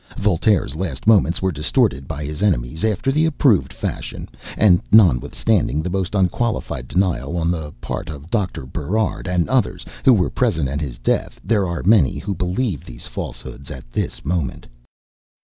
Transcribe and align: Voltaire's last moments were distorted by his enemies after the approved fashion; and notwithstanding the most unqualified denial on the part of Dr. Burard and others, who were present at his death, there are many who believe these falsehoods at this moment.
Voltaire's 0.17 0.75
last 0.75 1.05
moments 1.05 1.43
were 1.43 1.51
distorted 1.51 2.07
by 2.07 2.25
his 2.25 2.41
enemies 2.41 2.83
after 2.83 3.11
the 3.11 3.27
approved 3.27 3.71
fashion; 3.71 4.27
and 4.57 4.81
notwithstanding 4.91 5.83
the 5.83 5.91
most 5.91 6.15
unqualified 6.15 6.87
denial 6.87 7.37
on 7.37 7.51
the 7.51 7.71
part 7.81 8.09
of 8.09 8.31
Dr. 8.31 8.65
Burard 8.65 9.27
and 9.27 9.47
others, 9.47 9.85
who 10.03 10.15
were 10.15 10.31
present 10.31 10.67
at 10.67 10.81
his 10.81 10.97
death, 10.97 11.39
there 11.43 11.67
are 11.67 11.83
many 11.83 12.17
who 12.17 12.33
believe 12.33 12.83
these 12.83 13.05
falsehoods 13.05 13.69
at 13.69 13.91
this 13.91 14.25
moment. 14.25 14.65